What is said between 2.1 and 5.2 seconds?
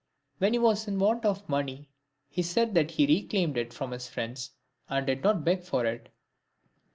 he said that he reclaimed it from his friends and